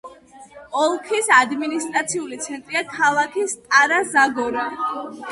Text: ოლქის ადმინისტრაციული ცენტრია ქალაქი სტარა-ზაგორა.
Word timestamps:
ოლქის 0.83 1.27
ადმინისტრაციული 1.39 2.39
ცენტრია 2.45 2.81
ქალაქი 2.93 3.43
სტარა-ზაგორა. 3.51 4.65